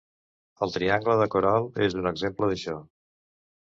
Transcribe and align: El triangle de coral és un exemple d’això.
El 0.67 0.73
triangle 0.77 1.19
de 1.21 1.29
coral 1.37 1.71
és 1.91 2.01
un 2.03 2.13
exemple 2.15 2.53
d’això. 2.53 2.79